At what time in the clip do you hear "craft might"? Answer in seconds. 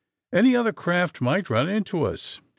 0.73-1.47